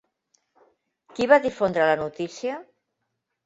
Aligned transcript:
Qui 1.13 1.29
va 1.33 1.39
difondre 1.45 1.87
la 1.93 2.01
notícia? 2.03 2.59